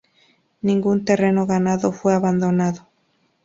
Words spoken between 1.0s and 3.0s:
terreno ganado fue abandonado.